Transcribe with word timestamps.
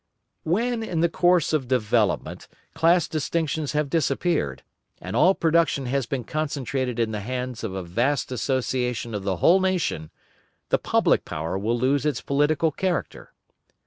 When, 0.41 0.81
in 0.81 1.01
the 1.01 1.09
course 1.09 1.53
of 1.53 1.67
development, 1.67 2.47
class 2.73 3.07
distinctions 3.07 3.73
have 3.73 3.87
disappeared, 3.87 4.63
and 4.99 5.15
all 5.15 5.35
production 5.35 5.85
has 5.85 6.07
been 6.07 6.23
concentrated 6.23 6.97
in 6.97 7.11
the 7.11 7.19
hands 7.19 7.63
of 7.63 7.75
a 7.75 7.83
vast 7.83 8.31
association 8.31 9.13
of 9.13 9.21
the 9.21 9.35
whole 9.35 9.59
nation, 9.59 10.09
the 10.69 10.79
public 10.79 11.23
power 11.23 11.55
will 11.55 11.77
lose 11.77 12.03
its 12.03 12.19
political 12.19 12.71
character. 12.71 13.31